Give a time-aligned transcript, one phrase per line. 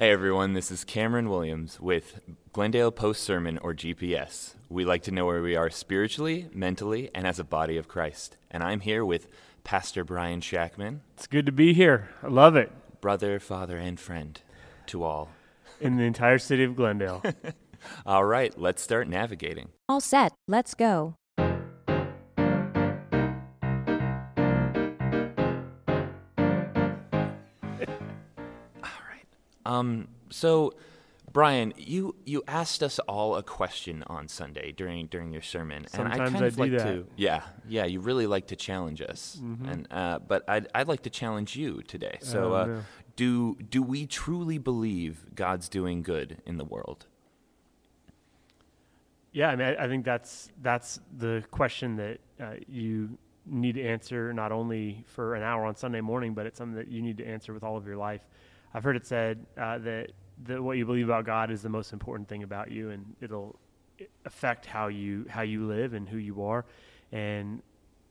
[0.00, 2.20] Hey everyone, this is Cameron Williams with
[2.54, 4.54] Glendale Post Sermon or GPS.
[4.70, 8.38] We like to know where we are spiritually, mentally, and as a body of Christ.
[8.50, 9.26] And I'm here with
[9.62, 11.00] Pastor Bryan Schackmann.
[11.12, 12.08] It's good to be here.
[12.22, 12.72] I love it.
[13.02, 14.40] Brother, father, and friend
[14.86, 15.28] to all.
[15.82, 17.22] In the entire city of Glendale.
[18.06, 19.68] all right, let's start navigating.
[19.86, 20.32] All set.
[20.48, 21.16] Let's go.
[29.66, 30.74] Um, so,
[31.32, 36.14] Bryan, you you asked us all a question on Sunday during during your sermon, Sometimes
[36.14, 36.84] and I kind I of do like that.
[36.84, 39.70] to, yeah, yeah, you really like to challenge us, Mhm.
[39.70, 42.18] and uh, but I'd I'd like to challenge you today.
[42.20, 42.82] So, uh,
[43.16, 47.06] do do we truly believe God's doing good in the world?
[49.32, 53.82] Yeah, I mean, I, I think that's that's the question that uh, you need to
[53.82, 57.18] answer not only for an hour on Sunday morning, but it's something that you need
[57.18, 58.22] to answer with all of your life.
[58.74, 60.12] I've heard it said uh, that
[60.44, 63.58] that what you believe about God is the most important thing about you, and it'll
[64.24, 66.64] affect how you how you live and who you are.
[67.12, 67.62] And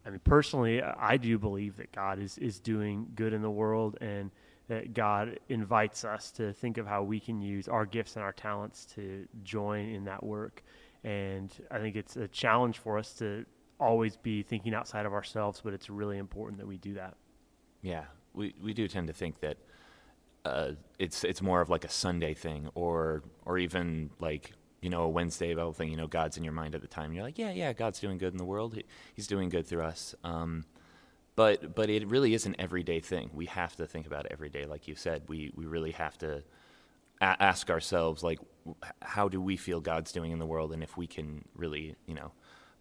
[0.05, 3.97] I mean, personally, I do believe that God is is doing good in the world,
[4.02, 4.31] and
[4.67, 8.31] that God invites us to think of how we can use our gifts and our
[8.31, 10.63] talents to join in that work.
[11.03, 13.45] And I think it's a challenge for us to
[13.80, 17.15] always be thinking outside of ourselves, but it's really important that we do that.
[17.81, 19.57] Yeah, we we do tend to think that
[20.45, 25.03] uh, it's it's more of like a Sunday thing, or or even like you know
[25.03, 25.89] a Wednesday Bible thing.
[25.89, 27.13] You know, God's in your mind at the time.
[27.13, 28.75] You're like, yeah, yeah, God's doing good in the world.
[28.75, 30.15] He, he's doing good through us.
[30.23, 30.65] Um,
[31.35, 33.29] but but it really is an everyday thing.
[33.33, 35.23] We have to think about it every day, like you said.
[35.27, 36.43] We we really have to
[37.21, 38.39] a- ask ourselves like,
[39.01, 42.15] how do we feel God's doing in the world, and if we can really you
[42.15, 42.31] know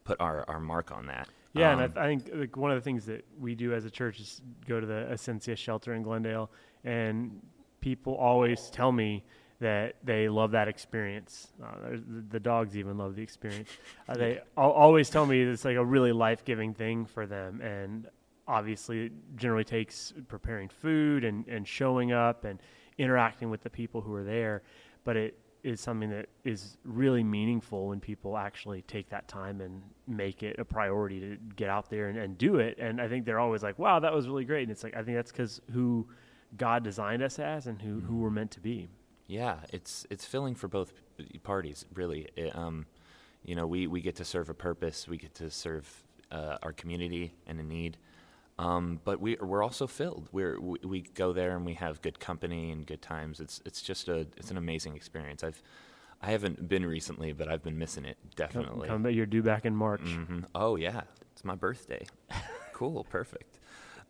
[0.05, 1.29] put our our mark on that.
[1.55, 3.85] Yeah, Um, and I, I think like, one of the things that we do as
[3.85, 6.51] a church is go to the Essentia shelter in Glendale,
[6.85, 7.41] and
[7.81, 9.25] people always tell me
[9.61, 11.49] that they love that experience.
[11.63, 13.71] Uh, the, the dogs even love the experience.
[14.09, 17.61] Uh, they al- always tell me it's like a really life giving thing for them,
[17.61, 18.09] and
[18.47, 22.61] obviously it generally takes preparing food and, and showing up and
[22.99, 24.63] interacting with the people who are there,
[25.05, 29.83] but it is something that is really meaningful when people actually take that time and
[30.07, 32.79] make it a priority to get out there and, and do it.
[32.79, 34.63] And I think they're always like, wow, that was really great.
[34.63, 36.07] And it's like, I think that's because who
[36.57, 38.89] God designed us as and who, who we're meant to be.
[39.27, 40.93] Yeah, it's it's filling for both
[41.43, 42.29] parties, really.
[42.35, 42.87] It, um,
[43.45, 45.87] you know, we, we get to serve a purpose, we get to serve
[46.31, 47.99] uh, our community and a need,
[48.59, 50.29] um, but we we're also filled.
[50.33, 53.41] We're we, we go there and we have good company and good times.
[53.41, 55.45] It's it's just a it's an amazing experience.
[55.45, 55.63] I've
[56.21, 58.89] I haven't been recently, but I've been missing it Come, definitely.
[58.89, 60.01] come, you're due back in March.
[60.03, 61.03] hmm Oh yeah,
[61.33, 62.05] it's my birthday.
[62.73, 63.59] cool, perfect.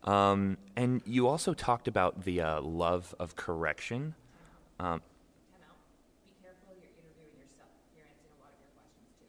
[0.05, 4.15] Um, and you also talked about the uh, love of correction.
[4.81, 5.03] Um,
[5.51, 5.77] Time out.
[6.25, 7.69] Be careful, you're interviewing yourself.
[7.93, 9.29] You're answering a lot of your questions too.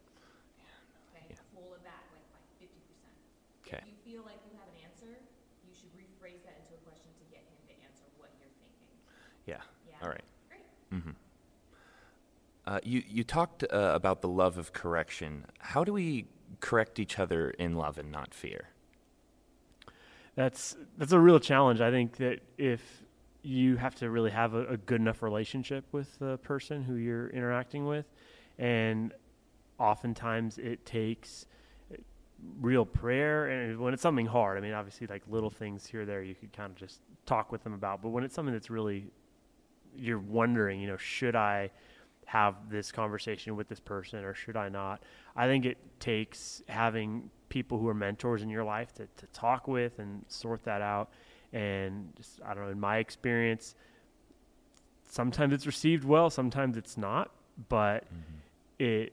[1.10, 1.26] Okay?
[1.34, 1.42] Yeah.
[1.52, 3.12] Pull it back like by fifty percent.
[3.66, 3.82] Okay.
[3.82, 5.10] If you feel like you have an answer,
[5.66, 8.94] you should rephrase that into a question to get him to answer what you're thinking.
[9.44, 9.58] yeah.
[9.89, 9.89] Yeah?
[10.02, 10.24] All right.
[10.48, 11.02] Great.
[11.02, 11.10] hmm
[12.66, 15.46] Uh, you you talked uh, about the love of correction.
[15.58, 16.26] How do we
[16.60, 18.68] correct each other in love and not fear?
[20.36, 21.80] That's that's a real challenge.
[21.80, 22.80] I think that if
[23.42, 27.28] you have to really have a, a good enough relationship with the person who you're
[27.30, 28.06] interacting with,
[28.58, 29.12] and
[29.78, 31.46] oftentimes it takes
[31.92, 31.96] uh,
[32.60, 36.22] real prayer and when it's something hard i mean obviously like little things here there
[36.22, 39.06] you could kind of just talk with them about but when it's something that's really
[39.96, 41.70] you're wondering you know should i
[42.26, 45.02] have this conversation with this person or should i not?
[45.34, 49.66] I think it takes having people who are mentors in your life to, to talk
[49.66, 51.10] with and sort that out.
[51.52, 53.74] And just i don't know in my experience
[55.08, 57.32] sometimes it's received well sometimes it's not
[57.68, 58.38] but mm-hmm.
[58.78, 59.12] it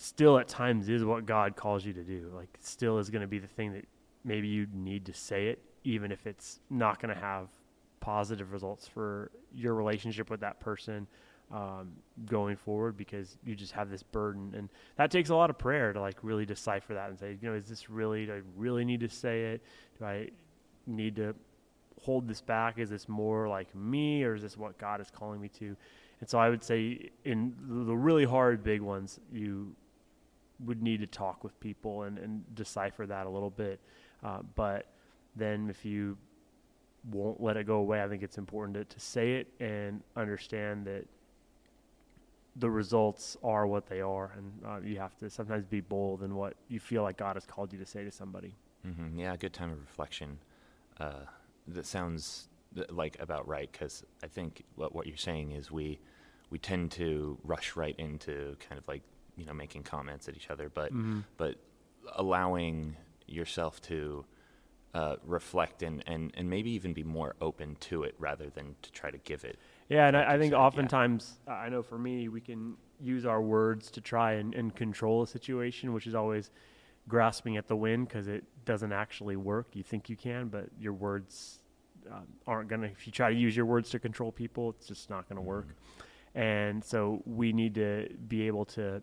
[0.00, 2.30] still at times is what God calls you to do.
[2.34, 3.86] Like, still is going to be the thing that
[4.24, 7.48] maybe you need to say it, even if it's not going to have
[8.00, 11.06] positive results for your relationship with that person
[11.50, 11.92] um,
[12.26, 14.54] going forward because you just have this burden.
[14.56, 17.48] And that takes a lot of prayer to like really decipher that and say, you
[17.48, 19.62] know, is this really, do I really need to say it?
[19.98, 20.28] Do I
[20.86, 21.34] need to
[22.02, 22.78] hold this back?
[22.78, 25.76] Is this more like me or is this what God is calling me to?
[26.20, 27.54] And so I would say in
[27.86, 29.74] the really hard big ones, you
[30.64, 33.80] would need to talk with people and, and decipher that a little bit.
[34.22, 34.86] Uh, but
[35.36, 36.16] then if you
[37.10, 40.86] won't let it go away, I think it's important to, to say it and understand
[40.86, 41.06] that
[42.56, 44.32] the results are what they are.
[44.36, 47.44] And uh, you have to sometimes be bold in what you feel like God has
[47.46, 48.54] called you to say to somebody.
[48.82, 50.38] hmm Yeah, good time of reflection.
[50.98, 51.24] Uh,
[51.68, 56.00] that sounds th- like about right because I think what what you're saying is we
[56.50, 59.02] we tend to rush right into kind of like
[59.36, 61.22] you know making comments at each other, but Mhm.
[61.36, 61.56] but
[62.16, 62.96] allowing
[63.26, 64.24] yourself to
[64.98, 68.90] uh, reflect and, and, and maybe even be more open to it rather than to
[68.90, 69.56] try to give it.
[69.88, 70.58] Yeah, and I, I think yeah.
[70.58, 74.74] oftentimes, uh, I know for me, we can use our words to try and, and
[74.74, 76.50] control a situation, which is always
[77.06, 79.68] grasping at the wind because it doesn't actually work.
[79.72, 81.60] You think you can, but your words
[82.10, 84.88] uh, aren't going to, if you try to use your words to control people, it's
[84.88, 85.68] just not going to work.
[86.34, 89.00] And so we need to be able to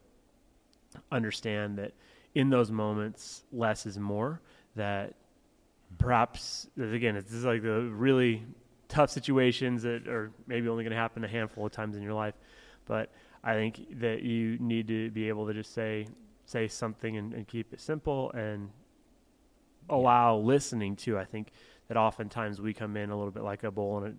[1.09, 1.93] understand that
[2.33, 4.41] in those moments, less is more.
[4.75, 5.13] That
[5.97, 8.43] perhaps, again, this is like the really
[8.87, 12.13] tough situations that are maybe only going to happen a handful of times in your
[12.13, 12.35] life.
[12.85, 13.11] But
[13.43, 16.07] I think that you need to be able to just say
[16.47, 18.69] say something and, and keep it simple and
[19.89, 21.17] allow listening to.
[21.17, 21.51] I think
[21.87, 24.15] that oftentimes we come in a little bit like a bull in a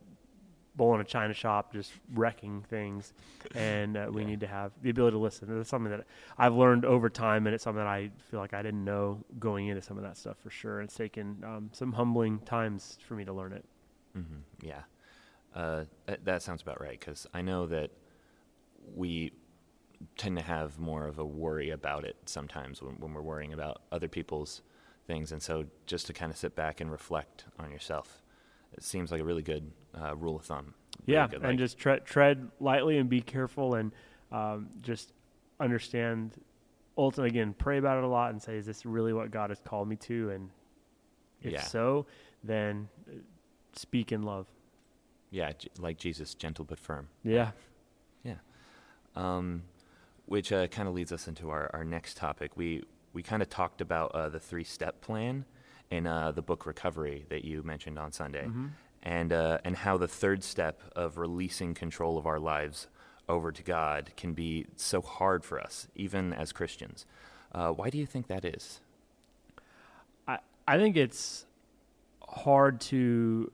[0.77, 3.13] bull in a china shop, just wrecking things,
[3.55, 4.27] and uh, we Yeah.
[4.27, 5.49] need to have the ability to listen.
[5.57, 6.07] That's something that
[6.39, 9.69] I've learned over time, and it's something that I feel like I didn't know going
[9.69, 10.81] into some of that stuff for sure.
[10.83, 13.65] It's taken um, some humbling times for me to learn it.
[14.15, 14.23] hmm
[14.63, 14.83] Yeah,
[15.55, 16.99] uh, that, that sounds about right.
[16.99, 17.91] Because I know that
[18.95, 19.33] we
[20.17, 23.83] tend to have more of a worry about it sometimes when, when we're worrying about
[23.93, 24.63] other people's
[25.07, 28.23] things, and so just to kind of sit back and reflect on yourself,
[28.73, 29.71] it seems like a really good
[30.01, 30.75] uh, rule of thumb.
[31.07, 33.93] Really yeah, good, and just tread tread lightly and be careful, and
[34.33, 35.13] um, just
[35.61, 36.33] understand.
[36.99, 39.61] Ultimately, again, pray about it a lot and say, "Is this really what God has
[39.61, 40.51] called me to?" And
[41.43, 41.61] if Yeah.
[41.61, 42.07] so,
[42.43, 43.17] then uh,
[43.75, 44.47] speak in love.
[45.31, 47.09] yeah, like Jesus, gentle but firm.
[47.23, 47.51] Yeah,
[48.25, 48.37] yeah.
[49.15, 49.65] um,
[50.25, 52.57] which uh, kind of leads us into our, our next topic.
[52.57, 52.83] We
[53.13, 55.45] we kind of talked about uh, the three step plan
[55.91, 58.71] in uh, the book Recovery that you mentioned on Sunday, Mhm.
[59.03, 62.89] and uh, and how the third step of releasing control of our lives
[63.29, 67.07] over to God can be so hard for us, even as Christians.
[67.53, 68.81] Uh, why do you think that is?
[70.29, 70.39] I
[70.69, 71.47] I think it's
[72.29, 73.51] hard to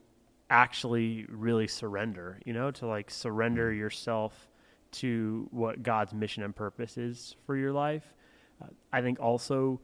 [0.50, 4.48] actually really surrender, you know, to like surrender yourself
[4.92, 8.14] to what God's mission and purpose is for your life.
[8.62, 9.80] Uh, I think also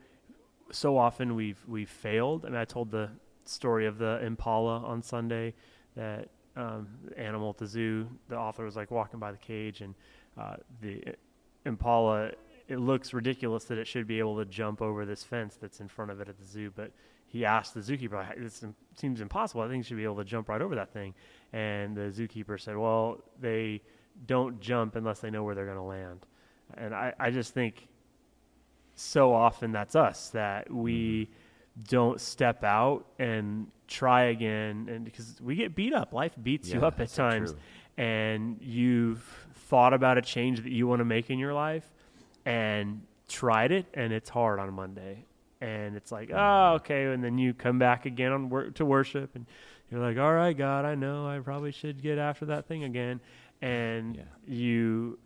[0.70, 2.44] so often we've we've failed.
[2.44, 3.10] I mean, I told the
[3.44, 5.54] story of the impala on Sunday
[5.96, 8.08] that um, animal at the zoo.
[8.28, 9.94] The author was like walking by the cage, and
[10.36, 11.02] uh, the
[11.64, 12.32] impala.
[12.68, 15.88] It looks ridiculous that it should be able to jump over this fence that's in
[15.88, 16.92] front of it at the zoo, but
[17.26, 18.62] he asked the zookeeper, "This
[18.94, 19.62] seems impossible.
[19.62, 21.14] I think you should be able to jump right over that thing."
[21.52, 23.82] And the zookeeper said, "Well, they
[24.26, 26.26] don't jump unless they know where they're going to land."
[26.76, 27.88] And I, I just think
[28.98, 31.82] so often that's us that we mm-hmm.
[31.88, 36.84] don't step out and try again, and because we get beat up, life beats you
[36.84, 37.54] up at so times,
[37.96, 39.22] and you've
[39.68, 41.84] thought about a change that you want to make in your life
[42.46, 45.24] and tried it and it's hard on Monday.
[45.60, 46.76] And it's like oh mm-hmm.
[46.76, 49.44] okay and then you come back again on work to worship and
[49.90, 53.20] you're like all right God I know I probably should get after that thing again.
[53.60, 54.22] And Yeah.
[54.46, 55.18] you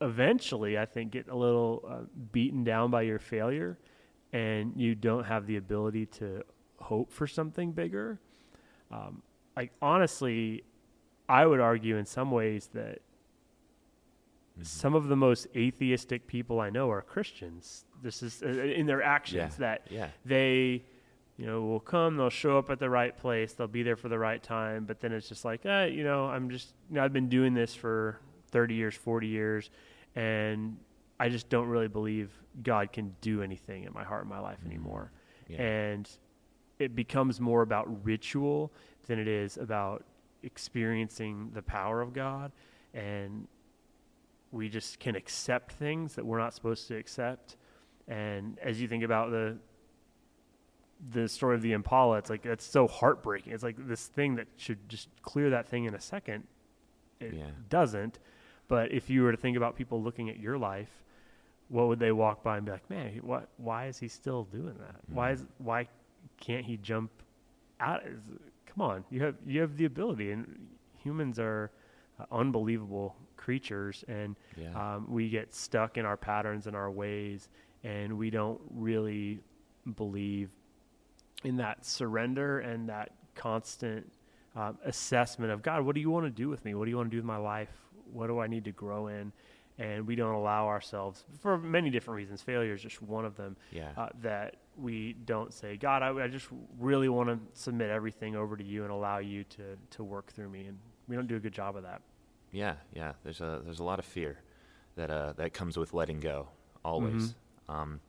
[0.00, 1.96] eventually I think get a little uh,
[2.32, 3.78] beaten down by your failure
[4.32, 6.42] and you don't have the ability to
[6.78, 8.18] hope for something bigger
[8.90, 9.22] um,
[9.56, 10.64] like honestly
[11.28, 13.00] I would argue in some ways that
[14.54, 14.64] Mm-hmm.
[14.64, 17.84] some of the most atheistic people I know are Christians.
[18.02, 19.58] This is uh, in their actions Yeah.
[19.60, 20.08] that Yeah.
[20.24, 20.82] they,
[21.36, 24.08] you know, will come, they'll show up at the right place, they'll be there for
[24.08, 27.04] the right time, but then it's just like, eh, you know, I'm just, you know,
[27.04, 28.18] I've been doing this for
[28.50, 29.70] 30 years, 40 years,
[30.14, 30.76] and
[31.18, 32.30] I just don't really believe
[32.62, 34.66] God can do anything in my heart and my life mm.
[34.66, 35.12] anymore.
[35.48, 35.62] Yeah.
[35.62, 36.08] And
[36.78, 38.72] it becomes more about ritual
[39.06, 40.04] than it is about
[40.42, 42.52] experiencing the power of God.
[42.94, 43.46] And
[44.50, 47.56] we just can accept things that we're not supposed to accept.
[48.08, 49.58] And as you think about the
[51.12, 53.52] the story of the Impala, it's like that's so heartbreaking.
[53.52, 56.46] It's like this thing that should just clear that thing in a second.
[57.20, 57.50] It Yeah.
[57.68, 58.18] doesn't.
[58.70, 60.88] But if you were to think about people looking at your life,
[61.68, 63.48] what would they walk by and be like, "Man, what?
[63.58, 64.96] Why is he still doing that?
[65.12, 65.88] Why is why
[66.38, 67.10] can't he jump
[67.80, 68.06] out?
[68.06, 68.22] Is-
[68.66, 70.68] Come on, you have you have the ability, and
[71.02, 71.72] humans are
[72.20, 74.94] uh, unbelievable creatures, and Yeah.
[74.94, 77.48] um, we get stuck in our patterns and our ways,
[77.82, 79.40] and we don't really
[79.96, 80.50] believe
[81.42, 84.12] in that surrender and that constant
[84.54, 85.84] um, assessment of God.
[85.84, 86.74] What do you want to do with me?
[86.74, 87.72] What do you want to do with my life?
[88.12, 89.32] What do I need to grow in?
[89.78, 93.56] And we don't allow ourselves, for many different reasons, failure is just one of them,
[93.72, 93.88] Yeah.
[93.96, 96.48] uh, that we don't say, God, I, I just
[96.78, 99.62] really want to submit everything over to you and allow you to,
[99.92, 100.66] to work through me.
[100.66, 100.76] And
[101.08, 102.02] we don't do a good job of that.
[102.52, 103.12] Yeah, yeah.
[103.24, 104.40] There's a there's a lot of fear
[104.96, 106.48] that uh, that comes with letting go,
[106.84, 107.34] always.
[107.68, 108.00] Um,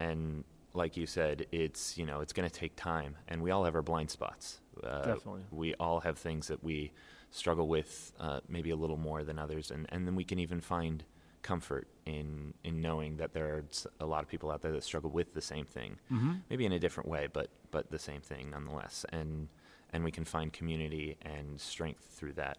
[0.00, 0.44] and
[0.74, 3.74] like you said, it's you know it's going to take time, and we all have
[3.74, 4.60] our blind spots.
[4.82, 5.42] Uh, Definitely.
[5.50, 6.92] we all have things that we
[7.30, 10.60] struggle with, uh, maybe a little more than others, and and then we can even
[10.60, 11.04] find
[11.42, 13.64] comfort in in knowing that there are
[14.00, 16.32] a lot of people out there that struggle with the same thing, Mm-hmm.
[16.50, 19.48] maybe in a different way, but but the same thing nonetheless, and
[19.92, 22.58] and we can find community and strength through that.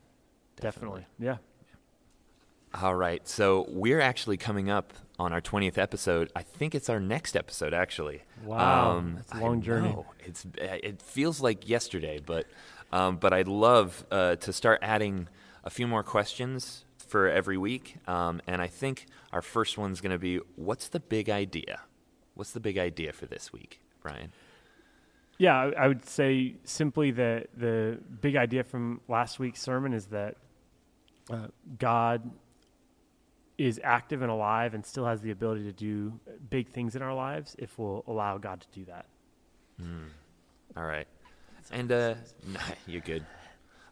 [0.59, 1.05] Definitely.
[1.19, 1.38] Yeah.
[2.73, 3.27] All right.
[3.27, 6.31] So we're actually coming up on our 20th episode.
[6.35, 8.21] I think it's our next episode, actually.
[8.45, 9.89] Wow, that's a long journey.
[9.89, 10.05] know.
[10.23, 12.45] It's it feels like yesterday, but
[12.91, 15.27] um, but I'd love uh, to start adding
[15.63, 17.98] a few more questions for every week.
[18.08, 21.81] Um, and I think our first one's going to be, what's the big idea?
[22.36, 24.31] What's the big idea for this week, Bryan?
[25.38, 30.08] Yeah, I, I would say simply that the big idea from last week's sermon is
[30.08, 30.36] that
[31.31, 32.29] uh, God
[33.58, 36.17] is active and alive and still has the ability to do
[36.50, 39.05] big things in our lives if we'll allow God to do that.
[40.77, 41.08] All right.
[41.71, 42.15] And uh,
[42.47, 43.25] nah, you're good.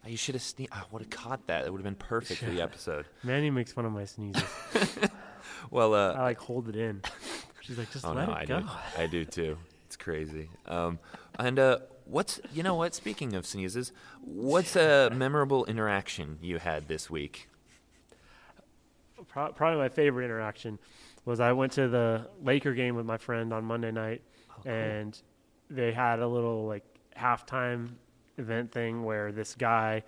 [0.06, 1.64] You should have sne- I would have caught that.
[1.64, 3.06] That would have been perfect for the episode.
[3.22, 4.42] Manny makes fun of my sneezes.
[5.70, 7.02] Well, uh, I like hold it in.
[7.60, 8.60] She's like, just Oh let no, it I go.
[8.60, 8.66] do.
[8.96, 9.58] I do too.
[9.86, 10.48] It's crazy.
[10.66, 10.98] Um,
[11.38, 12.94] and uh, what's you know what?
[12.94, 13.92] Speaking of sneezes,
[14.22, 17.48] what's a memorable interaction you had this week?
[19.28, 20.78] Pro- probably my favorite interaction
[21.24, 24.22] was I went to the Laker game with my friend on Monday night,
[24.64, 25.20] Oh, and
[25.68, 26.84] they had a little like
[27.18, 27.90] halftime
[28.36, 30.02] event thing where this guy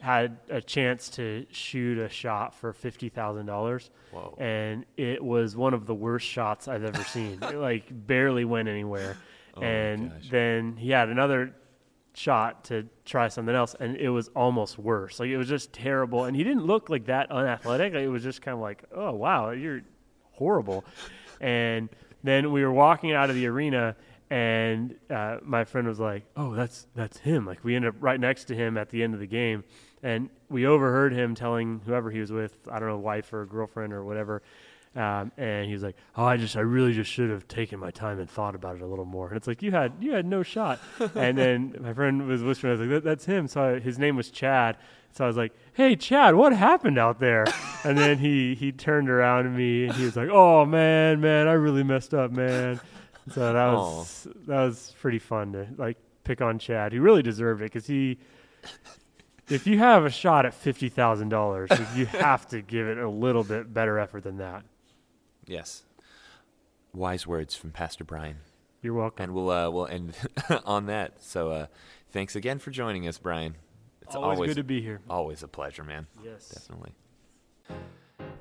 [0.00, 3.90] had a chance to shoot a shot for fifty thousand dollars,
[4.38, 7.38] and it was one of the worst shots I've ever seen.
[7.42, 9.16] it like barely went anywhere,
[9.56, 11.54] Oh and then he had another
[12.14, 15.18] shot to try something else, and it was almost worse.
[15.20, 17.94] Like it was just terrible, and he didn't look like that unathletic.
[17.94, 19.82] Like, it was just kind of like, oh wow, you're
[20.32, 20.84] horrible.
[21.38, 21.90] And
[22.24, 23.94] then we were walking out of the arena,
[24.30, 28.18] and uh, my friend was like, "Oh, that's that's him." Like we ended up right
[28.18, 29.64] next to him at the end of the game,
[30.02, 33.92] and we overheard him telling whoever he was with, I don't know, wife or girlfriend
[33.92, 34.42] or whatever.
[34.96, 37.90] Um, and he was like, "Oh, I just, I really just should have taken my
[37.90, 40.24] time and thought about it a little more." And it's like you had, you had
[40.24, 40.80] no shot.
[41.14, 43.98] and then my friend was whispering, "I was like, that, that's him." So I, his
[43.98, 44.78] name was Chad.
[45.12, 47.44] So I was like, "Hey, Chad, what happened out there?"
[47.84, 51.46] and then he he turned around to me and he was like, "Oh man, man,
[51.46, 52.80] I really messed up, man."
[53.32, 56.92] So that was that was pretty fun to like pick on Chad.
[56.92, 58.18] He really deserved it because he.
[59.48, 63.08] If you have a shot at fifty thousand dollars, you have to give it a
[63.08, 64.64] little bit better effort than that.
[65.46, 65.84] Yes.
[66.92, 68.38] Wise words from Pastor Bryan,
[68.82, 69.22] You're welcome.
[69.24, 70.16] and we'll uh, we'll end
[70.64, 71.22] on that.
[71.22, 71.66] So uh,
[72.10, 73.54] thanks again for joining us, Bryan.
[74.02, 75.00] It's always, always good to be here.
[75.10, 76.06] always a pleasure, man.
[76.24, 76.48] Yes.
[76.48, 76.94] Definitely.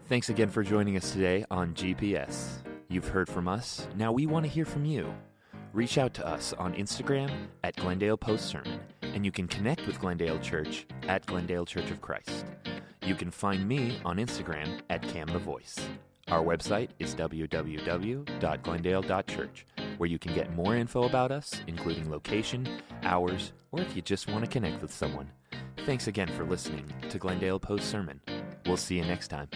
[0.07, 2.49] Thanks again for joining us today on GPS.
[2.87, 3.87] You've heard from us.
[3.95, 5.13] Now we want to hear from you.
[5.73, 7.29] Reach out to us on Instagram
[7.63, 12.01] at Glendale Post Sermon, and you can connect with Glendale Church at Glendale Church of
[12.01, 12.45] Christ.
[13.05, 15.77] You can find me on Instagram at Cam the Voice.
[16.29, 19.65] Our website is www.glendale.church,
[19.97, 22.67] where you can get more info about us, including location,
[23.03, 25.29] hours, or if you just want to connect with someone.
[25.85, 28.21] Thanks again for listening to Glendale Post Sermon.
[28.65, 29.49] We'll see you next time.